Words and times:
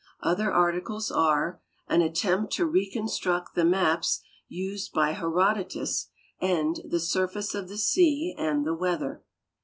Other 0.21 0.51
articles 0.51 1.11
are 1.11 1.61
"An 1.87 2.01
At 2.01 2.15
tempt 2.15 2.51
to 2.53 2.65
Reconstruct 2.65 3.53
the 3.53 3.63
Maps 3.63 4.21
Used 4.47 4.93
by 4.93 5.11
Herodotus" 5.11 6.09
and 6.39 6.79
"The 6.89 6.99
Surface 6.99 7.53
of 7.53 7.69
the 7.69 7.77
Sea 7.77 8.33
and 8.35 8.65
the 8.65 8.73
Weather." 8.73 9.23